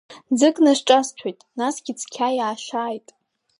[0.37, 3.07] Ӡык насҿасҭәоит, насгьы цқьа иаашааит.